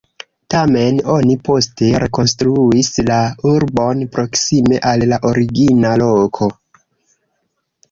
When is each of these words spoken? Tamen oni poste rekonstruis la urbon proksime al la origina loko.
Tamen 0.51 1.01
oni 1.15 1.35
poste 1.49 1.89
rekonstruis 2.03 2.89
la 3.11 3.19
urbon 3.51 4.03
proksime 4.17 4.81
al 4.95 5.07
la 5.13 5.23
origina 5.35 5.95
loko. 6.07 6.53